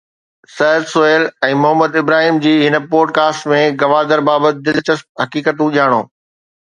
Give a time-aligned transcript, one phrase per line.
[0.55, 6.01] سعد سهيل ۽ محمد ابراهيم جي هن podcast ۾ Gwadar بابت دلچسپ حقيقتون ڄاڻو.